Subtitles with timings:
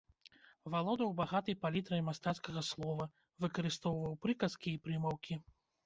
[0.75, 3.05] Валодаў багатай палітрай мастацкага слова,
[3.47, 5.43] выкарыстоўваў прыказкі і прымаўкі.